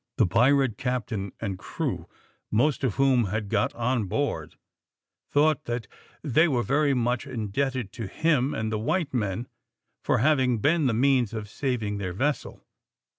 The 0.17 0.25
pirate 0.25 0.79
captain 0.79 1.31
and 1.39 1.59
crew, 1.59 2.07
most 2.49 2.83
of 2.83 2.95
whom 2.95 3.25
had 3.25 3.49
got 3.49 3.71
on 3.75 4.05
board, 4.05 4.55
thought 5.31 5.65
that 5.65 5.85
they 6.23 6.47
were 6.47 6.63
very 6.63 6.95
much 6.95 7.27
indebted 7.27 7.91
to 7.91 8.07
him 8.07 8.51
and 8.55 8.71
the 8.71 8.79
white 8.79 9.13
men 9.13 9.47
for 10.03 10.17
having 10.17 10.57
been 10.57 10.87
the 10.87 10.95
means 10.95 11.35
of 11.35 11.47
saving 11.47 11.99
their 11.99 12.13
vessel. 12.13 12.65